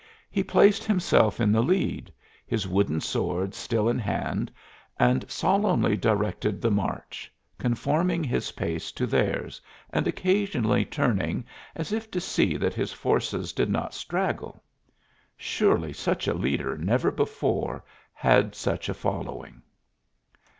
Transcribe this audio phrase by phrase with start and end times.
[0.31, 2.11] He placed himself in the lead,
[2.47, 4.51] his wooden sword still in hand,
[4.97, 9.61] and solemnly directed the march, conforming his pace to theirs
[9.91, 11.45] and occasionally turning
[11.75, 14.63] as if to see that his forces did not straggle.
[15.37, 19.61] Surely such a leader never before had such a following.